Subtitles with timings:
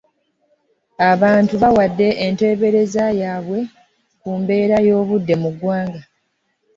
[1.11, 3.59] Abantu bawade entebereza yabwe
[4.21, 6.01] ku mbeera y'obudde mu ggwanga.